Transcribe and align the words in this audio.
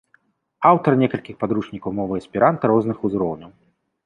Аўтар 0.69 0.91
некалькіх 1.01 1.35
падручнікаў 1.43 1.95
мовы 1.99 2.13
эсперанта 2.23 2.63
розных 2.73 2.97
узроўняў. 3.11 3.51